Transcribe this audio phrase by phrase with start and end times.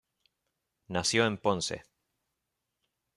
[0.87, 1.85] Nació en Ponce.